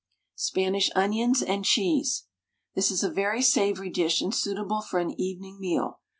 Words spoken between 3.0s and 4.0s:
a very savoury